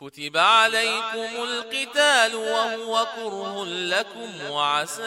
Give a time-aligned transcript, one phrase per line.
[0.00, 5.02] كتب عليكم القتال وهو كره لكم وعسى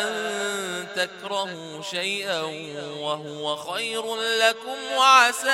[0.00, 2.42] أن تكرهوا شيئا
[2.98, 5.50] وهو خير لكم وعسى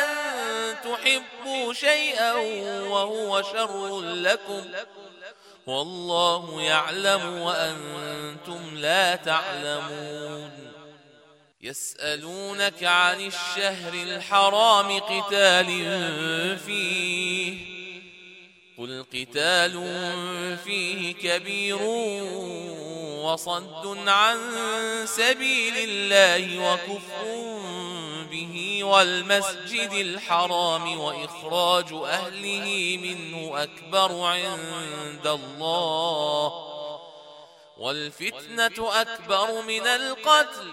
[0.00, 0.08] أن
[0.84, 2.32] تحبوا شيئا
[2.88, 4.64] وهو شر لكم
[5.66, 10.63] والله يعلم وأنتم لا تعلمون
[11.64, 15.66] يسألونك عن الشهر الحرام قتال
[16.58, 17.74] فيه.
[18.78, 19.72] قل قتال
[20.64, 21.82] فيه كبير
[23.24, 24.38] وصد عن
[25.06, 27.24] سبيل الله وكفر
[28.30, 36.52] به والمسجد الحرام وإخراج أهله منه أكبر عند الله.
[37.78, 40.72] والفتنة أكبر من القتل.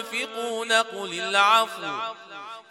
[0.00, 1.82] ينفقون قل العفو.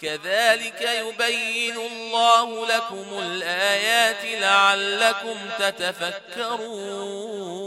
[0.01, 7.49] كذلك يبين الله لكم الآيات لعلكم تتفكرون.